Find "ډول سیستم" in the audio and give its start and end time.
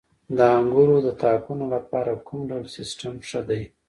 2.49-3.13